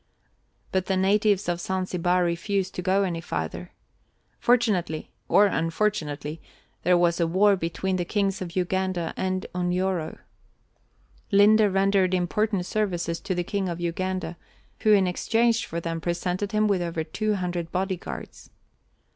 But 0.71 0.87
the 0.87 0.97
natives 0.97 1.47
of 1.47 1.59
Zanzibar 1.59 2.23
refused 2.23 2.73
to 2.73 2.81
go 2.81 3.03
any 3.03 3.21
farther. 3.21 3.71
Fortunately, 4.39 5.11
or 5.29 5.45
unfortunately, 5.45 6.41
there 6.81 6.97
was 6.97 7.19
a 7.19 7.27
war 7.27 7.55
between 7.55 7.97
the 7.97 8.03
kings 8.03 8.41
of 8.41 8.55
Uganda 8.55 9.13
and 9.15 9.45
Unyoro. 9.53 10.17
Linde 11.31 11.71
rendered 11.71 12.15
important 12.15 12.65
services 12.65 13.19
to 13.19 13.35
the 13.35 13.43
king 13.43 13.69
of 13.69 13.79
Uganda, 13.79 14.37
who 14.79 14.91
in 14.91 15.05
exchange 15.05 15.67
for 15.67 15.79
them 15.79 16.01
presented 16.01 16.51
him 16.51 16.67
with 16.67 16.81
over 16.81 17.03
two 17.03 17.35
hundred 17.35 17.71
bodyguards. 17.71 18.49